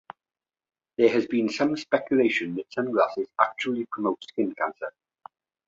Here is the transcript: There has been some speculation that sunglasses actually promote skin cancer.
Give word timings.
There 0.97 1.09
has 1.13 1.27
been 1.27 1.47
some 1.47 1.77
speculation 1.77 2.55
that 2.55 2.73
sunglasses 2.73 3.27
actually 3.39 3.85
promote 3.91 4.23
skin 4.23 4.51
cancer. 4.55 4.93